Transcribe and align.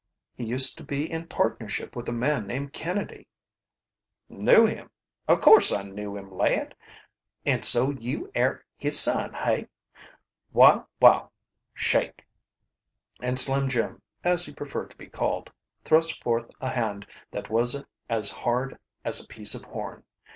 He 0.33 0.43
used 0.45 0.79
to 0.79 0.83
be 0.83 1.11
in 1.11 1.27
partnership 1.27 1.95
with 1.95 2.09
a 2.09 2.11
man 2.11 2.47
named 2.47 2.73
Kennedy." 2.73 3.27
"Knew 4.29 4.65
him 4.65 4.89
o' 5.29 5.37
course 5.37 5.71
I 5.71 5.83
knew 5.83 6.17
him, 6.17 6.31
lad! 6.31 6.73
An' 7.45 7.61
so 7.61 7.91
you 7.91 8.31
air 8.33 8.65
his 8.77 8.99
son, 8.99 9.31
hey? 9.31 9.67
Wall! 10.53 10.89
wall! 10.99 11.31
shake!" 11.75 12.25
And 13.21 13.39
Slim 13.39 13.69
Jim, 13.69 14.01
as 14.23 14.43
he 14.43 14.55
preferred 14.55 14.89
to 14.89 14.97
be 14.97 15.05
called, 15.05 15.51
thrust 15.85 16.23
forth 16.23 16.49
a 16.59 16.69
hand 16.71 17.05
that 17.29 17.51
was 17.51 17.83
as 18.09 18.31
hard 18.31 18.79
as 19.05 19.23
a 19.23 19.27
piece 19.27 19.53
of 19.53 19.65
horn. 19.65 20.03